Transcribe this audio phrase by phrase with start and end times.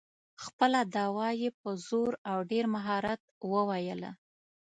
[0.43, 4.11] خپله دعوه یې په زور او ډېر مهارت وویله.